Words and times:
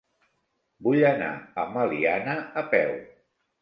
Vull 0.87 1.05
anar 1.11 1.29
a 1.35 1.69
Meliana 1.79 2.39
a 2.65 2.69
peu. 2.77 3.01